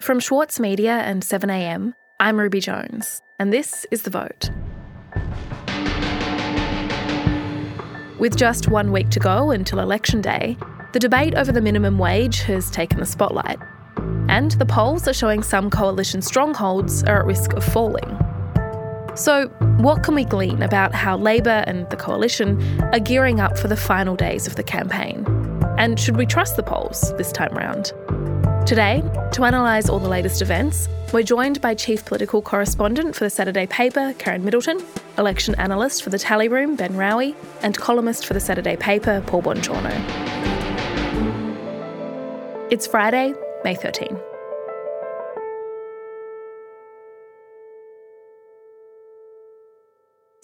[0.00, 4.48] From Schwartz Media and 7am, I'm Ruby Jones, and this is The Vote.
[8.18, 10.56] With just one week to go until Election Day,
[10.94, 13.58] the debate over the minimum wage has taken the spotlight.
[14.30, 18.18] And the polls are showing some coalition strongholds are at risk of falling.
[19.16, 19.48] So,
[19.80, 23.76] what can we glean about how Labor and the coalition are gearing up for the
[23.76, 25.26] final days of the campaign?
[25.76, 27.92] And should we trust the polls this time round?
[28.70, 29.02] Today,
[29.32, 33.66] to analyse all the latest events, we're joined by Chief Political Correspondent for the Saturday
[33.66, 34.80] paper, Karen Middleton,
[35.18, 39.42] Election Analyst for the Tally Room, Ben Raue, and columnist for the Saturday paper, Paul
[39.42, 39.90] Bongiorno.
[42.70, 44.16] It's Friday, May 13.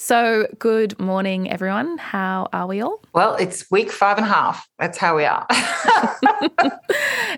[0.07, 1.99] So, good morning, everyone.
[1.99, 3.03] How are we all?
[3.13, 4.69] Well, it's week five and a half.
[4.79, 5.45] That's how we are.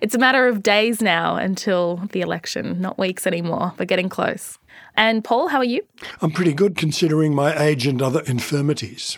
[0.02, 3.72] it's a matter of days now until the election, not weeks anymore.
[3.78, 4.58] We're getting close.
[4.98, 5.80] And Paul, how are you?
[6.20, 9.16] I'm pretty good considering my age and other infirmities.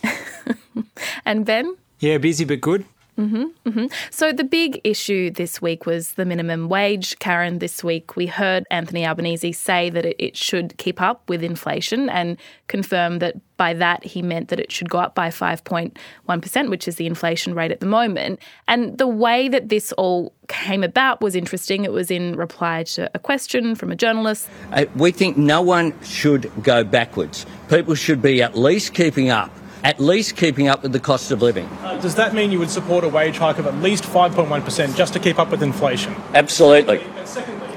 [1.24, 1.76] and Ben?
[1.98, 2.84] Yeah, busy but good.
[3.20, 3.86] Mm-hmm, mm-hmm.
[4.10, 7.18] So the big issue this week was the minimum wage.
[7.18, 12.08] Karen, this week we heard Anthony Albanese say that it, should keep up with inflation
[12.08, 16.88] and confirm that by that he meant that it should go up by 5.1%, which
[16.88, 18.40] is the inflation rate at the moment.
[18.66, 21.84] And the way that this all came about was interesting.
[21.84, 24.48] It was in reply to a question from a journalist.
[24.96, 27.44] We think no one should go backwards.
[27.68, 29.50] People should be at least keeping up
[29.84, 31.66] at least keeping up with the cost of living.
[31.82, 35.12] Uh, does that mean you would support a wage hike of at least 5.1% just
[35.12, 36.14] to keep up with inflation?
[36.34, 37.02] Absolutely.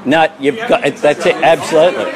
[0.06, 1.36] No, you've got that's it.
[1.36, 2.12] Absolutely.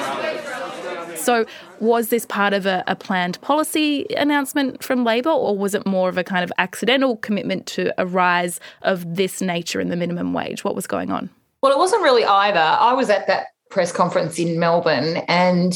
[1.18, 1.46] So,
[1.80, 6.10] was this part of a, a, planned policy announcement from Labor, or was it more
[6.10, 10.34] of a kind of accidental commitment to a rise of this nature in the minimum
[10.34, 10.64] wage?
[10.64, 11.30] What was going on?
[11.62, 12.60] Well, it wasn't really either.
[12.60, 15.73] I was at that press conference in Melbourne, and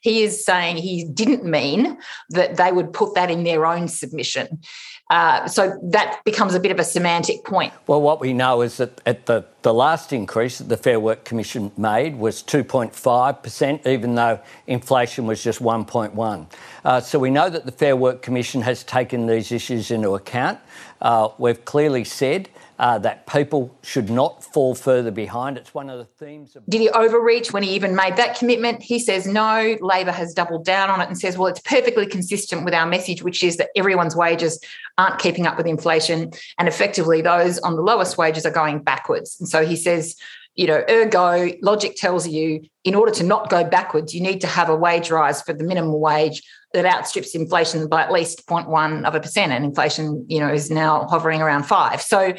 [0.00, 1.98] he is saying he didn't mean
[2.30, 4.60] that they would put that in their own submission.
[5.08, 7.72] Uh, so that becomes a bit of a semantic point.
[7.86, 11.24] Well, what we know is that at the, the last increase that the Fair Work
[11.24, 16.46] Commission made was 2.5%, even though inflation was just 1.1.
[16.84, 20.58] Uh, so we know that the Fair Work Commission has taken these issues into account.
[21.00, 22.48] Uh, we've clearly said
[22.78, 25.56] uh, that people should not fall further behind.
[25.56, 26.56] It's one of the themes.
[26.56, 28.82] Of- Did he overreach when he even made that commitment?
[28.82, 29.76] He says no.
[29.80, 33.22] Labor has doubled down on it and says, well, it's perfectly consistent with our message,
[33.22, 34.60] which is that everyone's wages
[34.98, 36.32] aren't keeping up with inflation.
[36.58, 39.36] And effectively, those on the lowest wages are going backwards.
[39.40, 40.16] And so he says,
[40.54, 44.46] you know, ergo, logic tells you in order to not go backwards, you need to
[44.46, 46.42] have a wage rise for the minimum wage
[46.72, 49.52] that outstrips inflation by at least 0.1 of a percent.
[49.52, 52.00] And inflation, you know, is now hovering around five.
[52.00, 52.34] So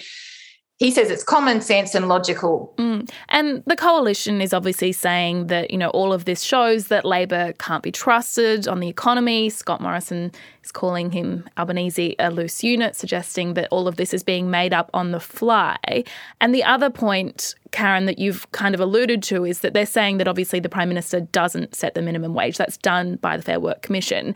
[0.78, 2.72] he says it's common sense and logical.
[2.78, 3.10] Mm.
[3.30, 7.54] And the coalition is obviously saying that, you know, all of this shows that Labor
[7.54, 9.50] can't be trusted on the economy.
[9.50, 10.32] Scott Morrison
[10.64, 14.72] is calling him Albanese a loose unit, suggesting that all of this is being made
[14.72, 15.78] up on the fly.
[16.40, 20.18] And the other point, Karen, that you've kind of alluded to is that they're saying
[20.20, 22.58] that obviously the Prime Minister doesn't set the minimum wage.
[22.58, 24.36] That's done by the Fair Work Commission.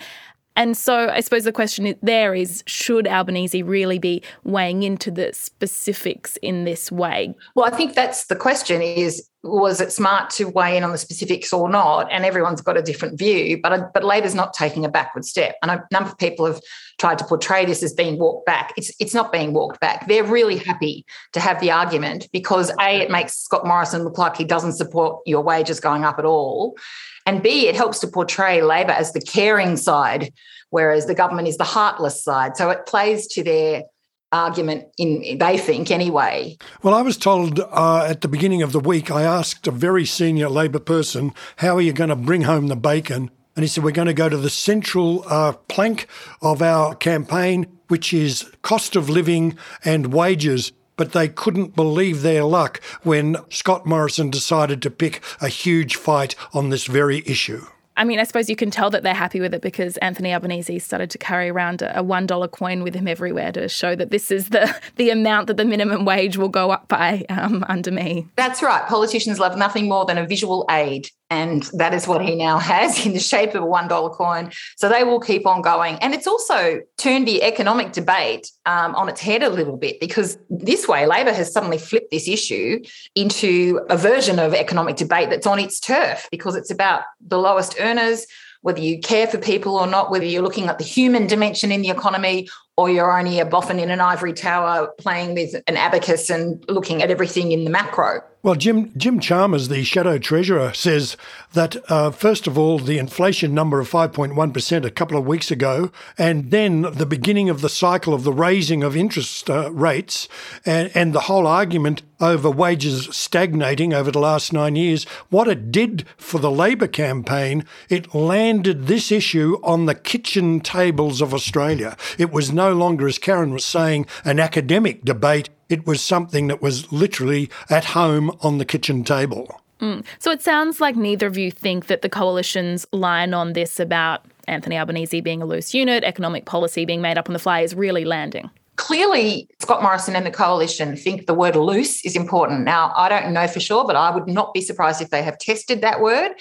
[0.55, 5.31] And so I suppose the question there is should Albanese really be weighing into the
[5.33, 7.33] specifics in this way?
[7.55, 10.99] Well, I think that's the question is was it smart to weigh in on the
[10.99, 12.07] specifics or not?
[12.11, 15.55] And everyone's got a different view, but but Labor's not taking a backward step.
[15.61, 16.61] And a number of people have
[16.99, 18.73] tried to portray this as being walked back.
[18.77, 20.07] It's it's not being walked back.
[20.07, 24.37] They're really happy to have the argument because a it makes Scott Morrison look like
[24.37, 26.77] he doesn't support your wages going up at all,
[27.25, 30.33] and B, it helps to portray Labor as the caring side,
[30.69, 32.57] whereas the government is the heartless side.
[32.57, 33.83] So it plays to their
[34.31, 36.57] argument in they think anyway.
[36.83, 40.05] Well i was told uh, at the beginning of the week i asked a very
[40.05, 43.29] senior labor person how are you going to bring home the bacon?
[43.55, 46.07] And he said we're going to go to the central uh, plank
[46.41, 50.71] of our campaign which is cost of living and wages
[51.01, 56.35] but they couldn't believe their luck when Scott Morrison decided to pick a huge fight
[56.53, 57.65] on this very issue.
[57.97, 60.77] I mean, I suppose you can tell that they're happy with it because Anthony Albanese
[60.77, 64.29] started to carry around a one dollar coin with him everywhere to show that this
[64.29, 68.27] is the the amount that the minimum wage will go up by um, under me.
[68.35, 68.85] That's right.
[68.87, 73.05] Politicians love nothing more than a visual aid and that is what he now has
[73.05, 74.51] in the shape of a $1 coin.
[74.75, 75.95] So they will keep on going.
[75.95, 80.37] And it's also turned the economic debate um, on its head a little bit because
[80.49, 82.83] this way, Labor has suddenly flipped this issue
[83.15, 87.77] into a version of economic debate that's on its turf because it's about the lowest
[87.79, 88.27] earners
[88.63, 91.81] whether you care for people or not, whether you're looking at the human dimension in
[91.81, 92.47] the economy
[92.77, 97.01] or you're only a boffin in an ivory tower playing with an abacus and looking
[97.01, 98.21] at everything in the macro.
[98.43, 101.15] Well, Jim Jim Chalmers, the shadow treasurer, says
[101.53, 105.91] that uh, first of all, the inflation number of 5.1% a couple of weeks ago,
[106.17, 110.27] and then the beginning of the cycle of the raising of interest uh, rates,
[110.65, 115.71] and, and the whole argument over wages stagnating over the last nine years, what it
[115.71, 121.95] did for the Labor campaign, it landed this issue on the kitchen tables of Australia.
[122.17, 126.61] It was no longer, as Karen was saying, an academic debate it was something that
[126.61, 129.59] was literally at home on the kitchen table.
[129.79, 130.05] Mm.
[130.19, 134.25] So it sounds like neither of you think that the coalition's line on this about
[134.47, 137.73] Anthony Albanese being a loose unit, economic policy being made up on the fly is
[137.73, 138.49] really landing.
[138.75, 142.63] Clearly, Scott Morrison and the coalition think the word loose is important.
[142.63, 145.37] Now, I don't know for sure, but I would not be surprised if they have
[145.37, 146.31] tested that word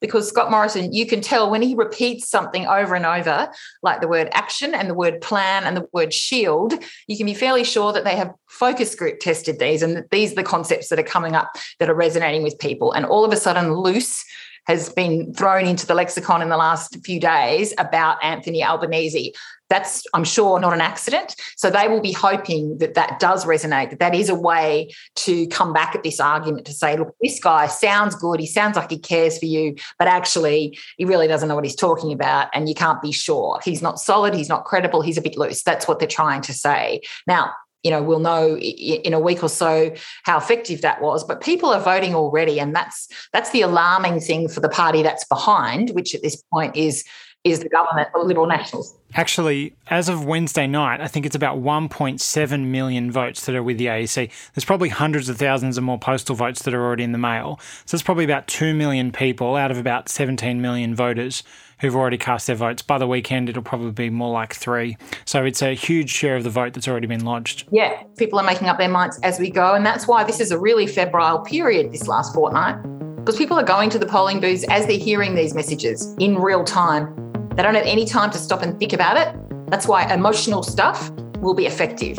[0.00, 3.50] because Scott Morrison, you can tell when he repeats something over and over,
[3.82, 6.74] like the word action and the word plan and the word shield,
[7.06, 10.32] you can be fairly sure that they have focus group tested these and that these
[10.32, 12.92] are the concepts that are coming up that are resonating with people.
[12.92, 14.24] And all of a sudden, loose
[14.68, 19.34] has been thrown into the lexicon in the last few days about Anthony Albanese.
[19.68, 21.36] That's, I'm sure, not an accident.
[21.56, 25.46] So they will be hoping that that does resonate, that that is a way to
[25.48, 28.40] come back at this argument to say, look, this guy sounds good.
[28.40, 31.76] He sounds like he cares for you, but actually, he really doesn't know what he's
[31.76, 32.48] talking about.
[32.54, 33.60] And you can't be sure.
[33.62, 34.34] He's not solid.
[34.34, 35.02] He's not credible.
[35.02, 35.62] He's a bit loose.
[35.62, 37.02] That's what they're trying to say.
[37.26, 37.52] Now,
[37.84, 39.94] you know we'll know in a week or so
[40.24, 44.48] how effective that was but people are voting already and that's that's the alarming thing
[44.48, 47.04] for the party that's behind which at this point is
[47.44, 48.94] is the government, the Liberal Nationals.
[49.14, 53.78] Actually, as of Wednesday night, I think it's about 1.7 million votes that are with
[53.78, 54.30] the AEC.
[54.54, 57.60] There's probably hundreds of thousands of more postal votes that are already in the mail.
[57.86, 61.42] So it's probably about 2 million people out of about 17 million voters
[61.80, 62.82] who've already cast their votes.
[62.82, 64.96] By the weekend, it'll probably be more like three.
[65.24, 67.68] So it's a huge share of the vote that's already been lodged.
[67.70, 69.74] Yeah, people are making up their minds as we go.
[69.74, 72.82] And that's why this is a really febrile period this last fortnight.
[73.16, 76.64] Because people are going to the polling booths as they're hearing these messages in real
[76.64, 77.27] time
[77.58, 79.34] they don't have any time to stop and think about it.
[79.68, 81.10] That's why emotional stuff
[81.40, 82.16] will be effective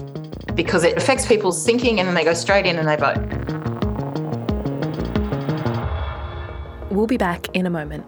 [0.54, 3.16] because it affects people's thinking and then they go straight in and they vote.
[6.92, 8.06] We'll be back in a moment.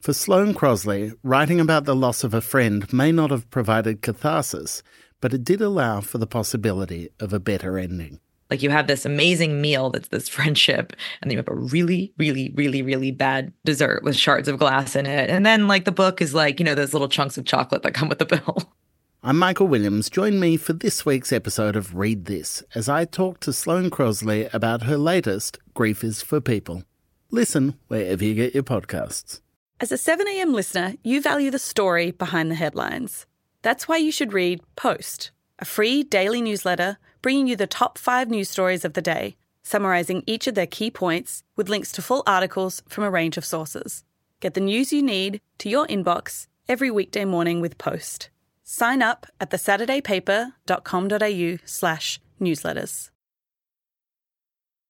[0.00, 4.82] For Sloane Crosley, writing about the loss of a friend may not have provided catharsis,
[5.20, 8.18] but it did allow for the possibility of a better ending.
[8.52, 12.12] Like you have this amazing meal that's this friendship, and then you have a really,
[12.18, 15.30] really, really, really bad dessert with shards of glass in it.
[15.30, 17.94] And then like the book is like, you know, those little chunks of chocolate that
[17.94, 18.70] come with the bill.
[19.22, 20.10] I'm Michael Williams.
[20.10, 24.52] Join me for this week's episode of Read This as I talk to Sloane Crosley
[24.52, 26.82] about her latest, Grief is for People.
[27.30, 29.40] Listen wherever you get your podcasts.
[29.80, 33.24] As a 7am listener, you value the story behind the headlines.
[33.62, 38.28] That's why you should read Post, a free daily newsletter bringing you the top five
[38.28, 42.22] news stories of the day, summarising each of their key points with links to full
[42.26, 44.04] articles from a range of sources.
[44.40, 48.30] Get the news you need to your inbox every weekday morning with Post.
[48.64, 53.10] Sign up at thesaturdaypaper.com.au slash newsletters.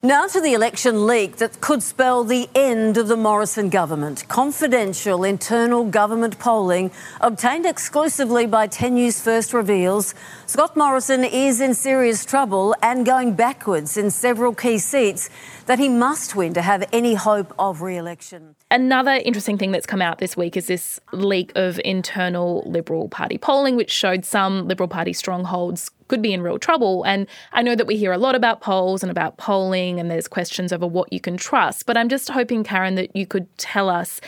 [0.04, 4.26] Now to the election leak that could spell the end of the Morrison government.
[4.26, 6.90] Confidential internal government polling
[7.20, 10.12] obtained exclusively by 10 News First reveals
[10.47, 15.30] Scott Morrison is in serious trouble and going backwards in several key seats
[15.66, 18.56] that he must win to have any hope of re election.
[18.73, 23.38] Another interesting thing that's come out this week is this leak of internal Liberal Party
[23.38, 27.04] polling, which showed some Liberal Party strongholds could be in real trouble.
[27.04, 30.28] And I know that we hear a lot about polls and about polling, and there's
[30.28, 31.87] questions over what you can trust.
[31.87, 34.21] But I'm just hoping, Karen, that you could tell us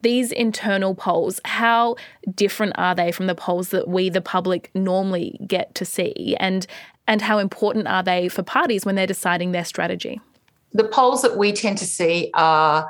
[0.00, 1.96] these internal polls, how
[2.34, 6.34] different are they from the polls that we, the public, normally get to see?
[6.40, 6.66] And,
[7.06, 10.22] and how important are they for parties when they're deciding their strategy?
[10.72, 12.88] The polls that we tend to see are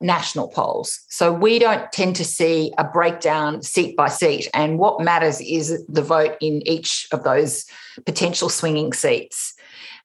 [0.00, 1.00] national polls.
[1.08, 4.48] So we don't tend to see a breakdown seat by seat.
[4.54, 7.66] And what matters is the vote in each of those
[8.06, 9.54] potential swinging seats,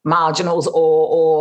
[0.03, 0.73] marginals or,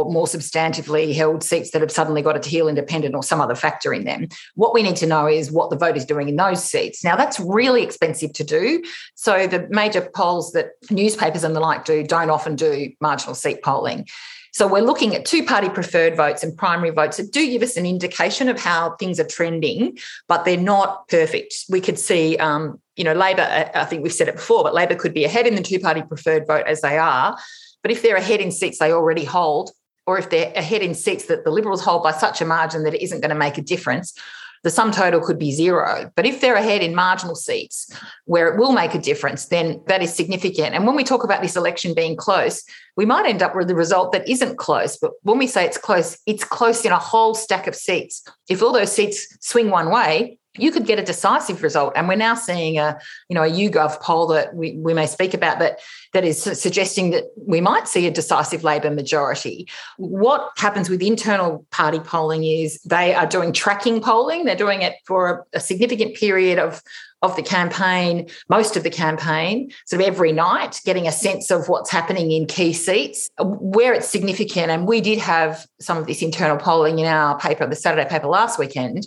[0.04, 3.54] or more substantively held seats that have suddenly got a Teal independent or some other
[3.54, 4.28] factor in them.
[4.54, 7.02] What we need to know is what the vote is doing in those seats.
[7.04, 8.83] Now, that's really expensive to do.
[9.14, 13.62] So the major polls that newspapers and the like do don't often do marginal seat
[13.62, 14.07] polling.
[14.52, 17.78] So we're looking at two party preferred votes and primary votes that do give us
[17.78, 21.54] an indication of how things are trending, but they're not perfect.
[21.71, 24.95] We could see, um, you know, Labor, I think we've said it before, but Labor
[24.95, 27.35] could be ahead in the two party preferred vote as they are.
[27.82, 29.70] But if they're ahead in seats they already hold,
[30.06, 32.94] or if they're ahead in seats that the Liberals hold by such a margin that
[32.94, 34.14] it isn't going to make a difference,
[34.62, 36.10] the sum total could be zero.
[36.14, 37.92] But if they're ahead in marginal seats
[38.26, 40.74] where it will make a difference, then that is significant.
[40.74, 42.62] And when we talk about this election being close,
[42.96, 44.96] we might end up with a result that isn't close.
[44.96, 48.22] But when we say it's close, it's close in a whole stack of seats.
[48.48, 51.94] If all those seats swing one way, you could get a decisive result.
[51.97, 55.32] And we're now seeing a, you know, a YouGov poll that we, we may speak
[55.32, 55.80] about that
[56.12, 59.66] that is suggesting that we might see a decisive Labor majority.
[59.97, 64.44] What happens with internal party polling is they are doing tracking polling.
[64.44, 66.82] They're doing it for a, a significant period of
[67.23, 71.68] of the campaign, most of the campaign, sort of every night, getting a sense of
[71.68, 74.71] what's happening in key seats, uh, where it's significant.
[74.71, 78.26] And we did have some of this internal polling in our paper, the Saturday paper
[78.26, 79.06] last weekend,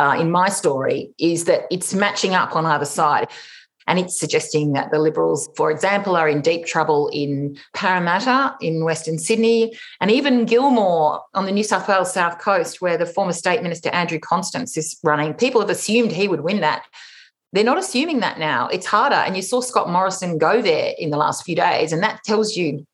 [0.00, 3.28] uh, in my story is that it's matching up on either side.
[3.86, 8.84] And it's suggesting that the Liberals, for example, are in deep trouble in Parramatta in
[8.84, 13.32] Western Sydney and even Gilmore on the New South Wales South Coast, where the former
[13.32, 15.34] State Minister Andrew Constance is running.
[15.34, 16.84] People have assumed he would win that.
[17.52, 18.68] They're not assuming that now.
[18.68, 19.16] It's harder.
[19.16, 21.92] And you saw Scott Morrison go there in the last few days.
[21.92, 22.86] And that tells you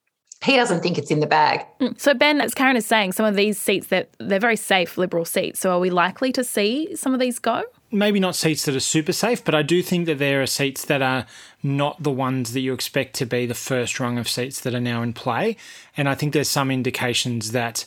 [0.44, 1.64] he doesn't think it's in the bag.
[1.80, 1.98] Mm.
[1.98, 4.98] So Ben, as Karen is saying, some of these seats that they're, they're very safe
[4.98, 5.60] Liberal seats.
[5.60, 7.64] So are we likely to see some of these go?
[7.90, 10.84] Maybe not seats that are super safe, but I do think that there are seats
[10.86, 11.26] that are
[11.62, 14.80] not the ones that you expect to be the first rung of seats that are
[14.80, 15.56] now in play.
[15.96, 17.86] And I think there's some indications that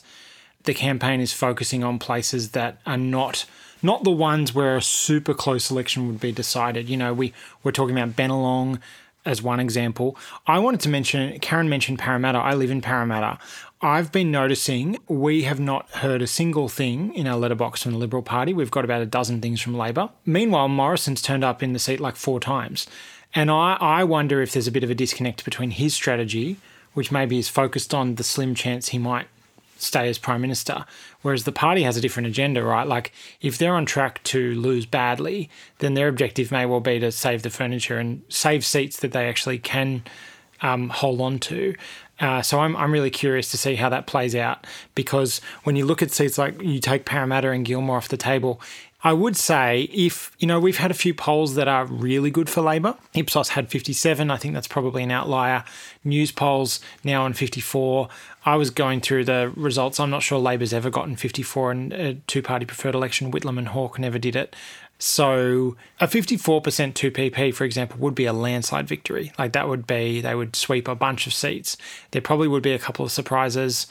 [0.64, 3.46] the campaign is focusing on places that are not
[3.82, 6.88] not the ones where a super close election would be decided.
[6.88, 8.78] You know, we we're talking about Bennelong,
[9.24, 10.16] as one example.
[10.46, 12.38] I wanted to mention, Karen mentioned Parramatta.
[12.38, 13.38] I live in Parramatta.
[13.82, 17.98] I've been noticing we have not heard a single thing in our letterbox from the
[17.98, 18.52] Liberal Party.
[18.52, 20.10] We've got about a dozen things from Labor.
[20.26, 22.86] Meanwhile, Morrison's turned up in the seat like four times.
[23.34, 26.56] And I, I wonder if there's a bit of a disconnect between his strategy,
[26.92, 29.28] which maybe is focused on the slim chance he might
[29.82, 30.84] stay as prime minister.
[31.22, 32.86] Whereas the party has a different agenda, right?
[32.86, 37.12] Like if they're on track to lose badly, then their objective may well be to
[37.12, 40.02] save the furniture and save seats that they actually can
[40.62, 41.74] um, hold on to.
[42.18, 45.86] Uh, so I'm, I'm really curious to see how that plays out because when you
[45.86, 48.60] look at seats like you take Parramatta and Gilmore off the table,
[49.02, 52.50] I would say if, you know, we've had a few polls that are really good
[52.50, 52.96] for Labor.
[53.14, 54.30] Ipsos had 57.
[54.30, 55.64] I think that's probably an outlier.
[56.04, 58.08] Newspoll's now on 54.
[58.44, 59.98] I was going through the results.
[59.98, 63.32] I'm not sure Labor's ever gotten 54 in a two party preferred election.
[63.32, 64.54] Whitlam and Hawke never did it.
[64.98, 66.60] So a 54%
[66.92, 69.32] 2PP, for example, would be a landslide victory.
[69.38, 71.78] Like that would be, they would sweep a bunch of seats.
[72.10, 73.86] There probably would be a couple of surprises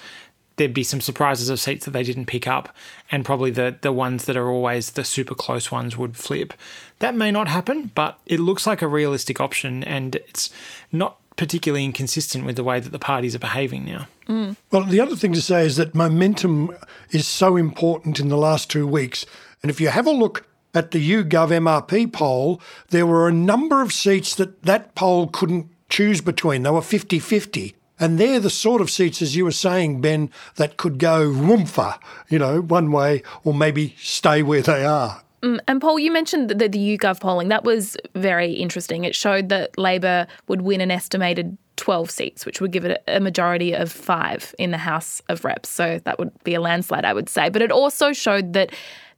[0.59, 2.75] there'd be some surprises of seats that they didn't pick up,
[3.09, 6.53] and probably the the ones that are always the super close ones would flip.
[6.99, 10.51] That may not happen, but it looks like a realistic option, and it's
[10.91, 14.07] not particularly inconsistent with the way that the parties are behaving now.
[14.27, 14.57] Mm.
[14.71, 16.75] Well, the other thing to say is that momentum
[17.11, 19.25] is so important in the last two weeks,
[19.63, 23.81] and if you have a look at the YouGov MRP poll, there were a number
[23.81, 26.63] of seats that that poll couldn't choose between.
[26.63, 27.75] They were 50 50.
[27.99, 31.99] And they're the sort of seats, as you were saying, Ben, that could go whoomfa,
[32.29, 35.21] you know, one way or maybe stay where they are.
[35.41, 37.49] Mm, and Paul, you mentioned the, the YouGov polling.
[37.49, 39.03] That was very interesting.
[39.03, 43.19] It showed that Labor would win an estimated 12 seats, which would give it a
[43.19, 45.69] majority of five in the House of Reps.
[45.69, 47.49] So that would be a landslide, I would say.
[47.49, 48.71] But it also showed that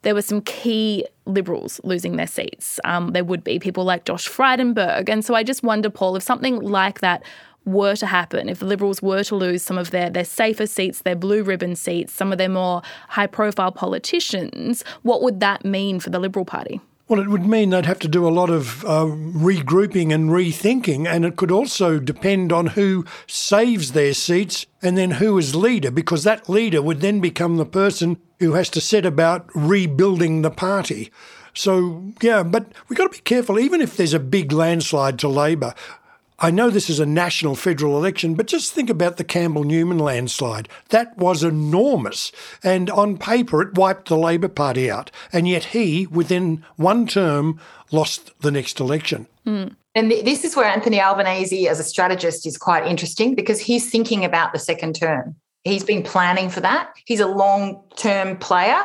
[0.03, 2.79] there were some key Liberals losing their seats.
[2.83, 5.09] Um, there would be people like Josh Frydenberg.
[5.09, 7.23] And so I just wonder, Paul, if something like that
[7.65, 11.01] were to happen, if the Liberals were to lose some of their, their safer seats,
[11.01, 15.99] their blue ribbon seats, some of their more high profile politicians, what would that mean
[15.99, 16.81] for the Liberal Party?
[17.07, 21.05] Well, it would mean they'd have to do a lot of uh, regrouping and rethinking,
[21.05, 25.91] and it could also depend on who saves their seats and then who is leader,
[25.91, 30.49] because that leader would then become the person who has to set about rebuilding the
[30.49, 31.11] party.
[31.53, 33.59] So, yeah, but we've got to be careful.
[33.59, 35.75] Even if there's a big landslide to Labor,
[36.43, 39.99] I know this is a national federal election, but just think about the Campbell Newman
[39.99, 40.67] landslide.
[40.89, 42.31] That was enormous.
[42.63, 45.11] And on paper, it wiped the Labor Party out.
[45.31, 47.59] And yet he, within one term,
[47.91, 49.27] lost the next election.
[49.45, 49.75] Mm.
[49.93, 54.25] And this is where Anthony Albanese, as a strategist, is quite interesting because he's thinking
[54.25, 55.35] about the second term.
[55.63, 56.91] He's been planning for that.
[57.05, 58.83] He's a long term player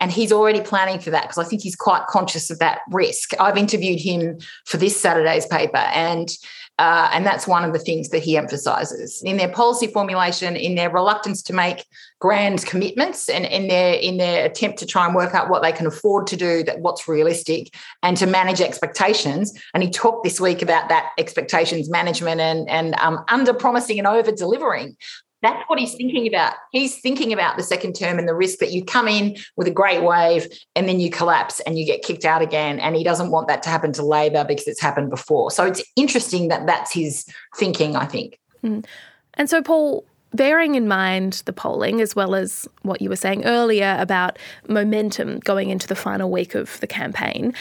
[0.00, 3.30] and he's already planning for that because I think he's quite conscious of that risk.
[3.40, 6.28] I've interviewed him for this Saturday's paper, and
[6.78, 10.74] uh, and that's one of the things that he emphasizes in their policy formulation, in
[10.74, 11.84] their reluctance to make
[12.18, 15.72] grand commitments, and in their in their attempt to try and work out what they
[15.72, 19.52] can afford to do, that what's realistic, and to manage expectations.
[19.72, 24.08] And he talked this week about that expectations management and and um, under promising and
[24.08, 24.96] over delivering.
[25.44, 26.54] That's what he's thinking about.
[26.72, 29.70] He's thinking about the second term and the risk that you come in with a
[29.70, 32.78] great wave and then you collapse and you get kicked out again.
[32.80, 35.50] And he doesn't want that to happen to Labor because it's happened before.
[35.50, 38.38] So it's interesting that that's his thinking, I think.
[38.62, 38.84] Mm.
[39.34, 43.44] And so, Paul, bearing in mind the polling, as well as what you were saying
[43.44, 47.54] earlier about momentum going into the final week of the campaign,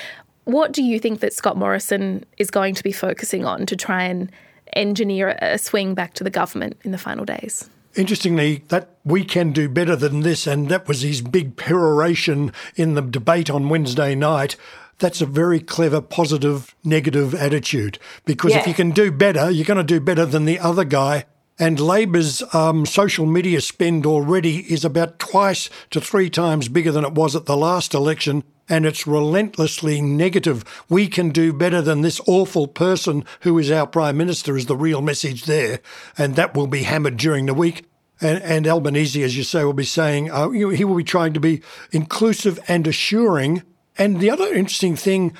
[0.45, 4.03] what do you think that Scott Morrison is going to be focusing on to try
[4.03, 4.31] and
[4.73, 7.69] engineer a swing back to the government in the final days?
[7.95, 12.95] Interestingly, that we can do better than this, and that was his big peroration in
[12.95, 14.55] the debate on Wednesday night.
[14.99, 17.99] That's a very clever, positive, negative attitude.
[18.25, 18.59] Because yeah.
[18.59, 21.25] if you can do better, you're going to do better than the other guy.
[21.59, 27.05] And Labor's um, social media spend already is about twice to three times bigger than
[27.05, 30.63] it was at the last election and it's relentlessly negative.
[30.89, 34.77] We can do better than this awful person who is our Prime Minister, is the
[34.77, 35.79] real message there.
[36.17, 37.85] And that will be hammered during the week.
[38.21, 41.03] And, and Albanese, as you say, will be saying, uh, you know, he will be
[41.03, 43.63] trying to be inclusive and assuring.
[43.97, 45.33] And the other interesting thing,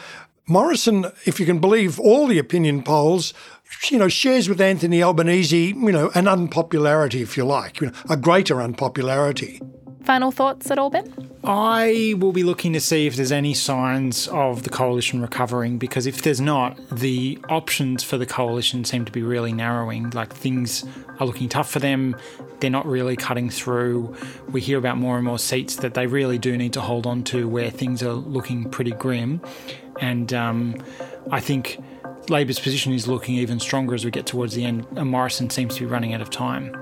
[0.48, 3.34] Morrison, if you can believe all the opinion polls,
[3.90, 7.94] you know, shares with Anthony Albanese, you know, an unpopularity, if you like, you know,
[8.10, 9.62] a greater unpopularity.
[10.04, 11.12] Final thoughts at all, Ben?
[11.46, 16.06] I will be looking to see if there's any signs of the coalition recovering because
[16.06, 20.10] if there's not, the options for the coalition seem to be really narrowing.
[20.10, 20.86] Like things
[21.20, 22.16] are looking tough for them,
[22.60, 24.16] they're not really cutting through.
[24.50, 27.24] We hear about more and more seats that they really do need to hold on
[27.26, 29.42] to where things are looking pretty grim.
[30.00, 30.76] And um,
[31.32, 31.82] I think
[32.30, 35.76] Labor's position is looking even stronger as we get towards the end, and Morrison seems
[35.76, 36.76] to be running out of time.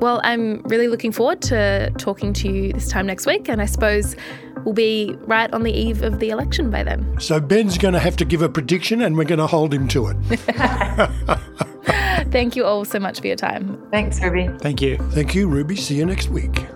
[0.00, 3.66] Well, I'm really looking forward to talking to you this time next week, and I
[3.66, 4.16] suppose
[4.64, 7.18] we'll be right on the eve of the election by then.
[7.20, 9.88] So Ben's going to have to give a prediction, and we're going to hold him
[9.88, 10.16] to it.
[12.30, 13.80] Thank you all so much for your time.
[13.90, 14.48] Thanks, Ruby.
[14.58, 14.96] Thank you.
[14.96, 15.76] Thank you, Ruby.
[15.76, 16.66] See you next week.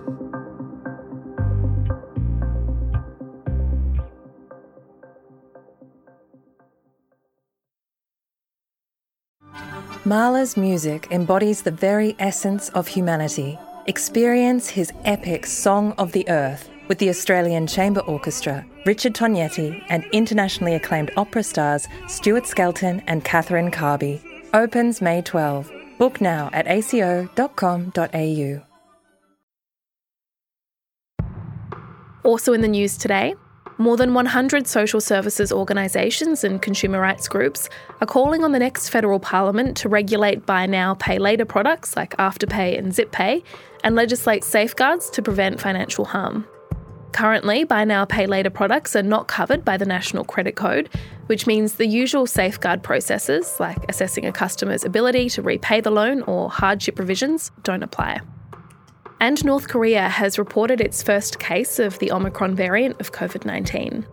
[10.09, 13.59] Mahler's music embodies the very essence of humanity.
[13.85, 20.03] Experience his epic Song of the Earth with the Australian Chamber Orchestra, Richard Tognetti, and
[20.11, 24.19] internationally acclaimed opera stars Stuart Skelton and Catherine Carby.
[24.51, 25.71] Opens May 12.
[25.99, 27.29] Book now at aco.com.au.
[32.23, 33.35] Also in the news today,
[33.79, 37.69] more than 100 social services organisations and consumer rights groups
[38.01, 42.15] are calling on the next federal parliament to regulate buy now, pay later products like
[42.17, 43.41] Afterpay and ZipPay
[43.83, 46.45] and legislate safeguards to prevent financial harm.
[47.13, 50.89] Currently, buy now, pay later products are not covered by the National Credit Code,
[51.27, 56.21] which means the usual safeguard processes, like assessing a customer's ability to repay the loan
[56.23, 58.19] or hardship provisions, don't apply.
[59.21, 64.05] And North Korea has reported its first case of the Omicron variant of COVID 19.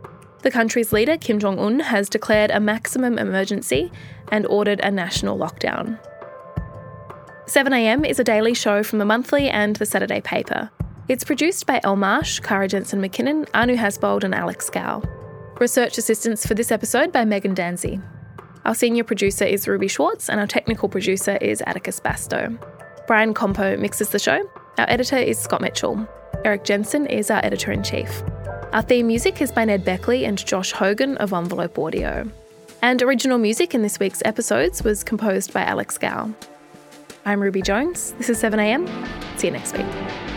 [0.43, 3.91] The country's leader, Kim Jong un, has declared a maximum emergency
[4.33, 5.99] and ordered a national lockdown.
[7.47, 10.71] 7am is a daily show from the monthly and the Saturday paper.
[11.09, 15.03] It's produced by El Marsh, Kara Jensen McKinnon, Anu Hasbold, and Alex Gow.
[15.61, 18.03] Research assistance for this episode by Megan Danzy.
[18.65, 22.59] Our senior producer is Ruby Schwartz, and our technical producer is Atticus Bastow.
[23.07, 24.43] Brian Campeau mixes the show.
[24.79, 26.07] Our editor is Scott Mitchell.
[26.45, 28.23] Erik Jensen is our editor in chief.
[28.75, 32.31] Our theme music is by Ned Beckley and Josh Hogan of Envelope Audio.
[32.83, 36.31] And original music in this week's episodes was composed by Alex Gow.
[37.25, 38.13] I'm Ruby Jones.
[38.19, 38.87] This is 7am.
[39.39, 40.36] See you next week.